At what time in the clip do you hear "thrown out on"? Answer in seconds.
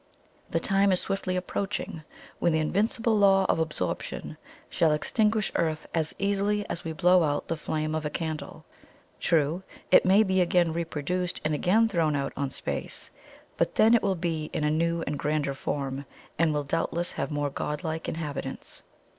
11.87-12.49